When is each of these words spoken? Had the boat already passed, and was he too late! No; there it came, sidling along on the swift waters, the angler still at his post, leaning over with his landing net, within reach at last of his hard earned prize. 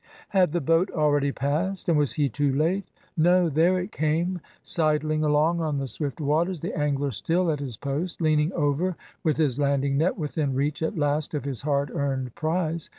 Had 0.29 0.51
the 0.51 0.59
boat 0.61 0.89
already 0.89 1.31
passed, 1.31 1.87
and 1.87 1.95
was 1.95 2.13
he 2.13 2.27
too 2.27 2.51
late! 2.51 2.87
No; 3.15 3.49
there 3.49 3.79
it 3.79 3.91
came, 3.91 4.41
sidling 4.63 5.23
along 5.23 5.59
on 5.61 5.77
the 5.77 5.87
swift 5.87 6.19
waters, 6.19 6.59
the 6.59 6.75
angler 6.75 7.11
still 7.11 7.51
at 7.51 7.59
his 7.59 7.77
post, 7.77 8.19
leaning 8.19 8.51
over 8.53 8.95
with 9.23 9.37
his 9.37 9.59
landing 9.59 9.99
net, 9.99 10.17
within 10.17 10.55
reach 10.55 10.81
at 10.81 10.97
last 10.97 11.35
of 11.35 11.45
his 11.45 11.61
hard 11.61 11.91
earned 11.91 12.33
prize. 12.33 12.89